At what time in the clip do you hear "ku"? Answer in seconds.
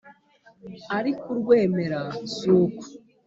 1.19-1.29